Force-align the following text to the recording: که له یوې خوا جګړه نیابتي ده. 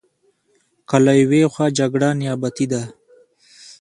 که 0.89 0.97
له 1.05 1.11
یوې 1.21 1.41
خوا 1.53 1.65
جګړه 1.79 2.09
نیابتي 2.19 2.65
ده. 2.71 2.83